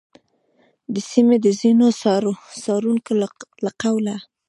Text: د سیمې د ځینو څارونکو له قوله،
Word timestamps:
د 0.93 0.95
سیمې 1.09 1.37
د 1.45 1.47
ځینو 1.59 1.87
څارونکو 2.63 3.11
له 3.65 3.71
قوله، 3.81 4.15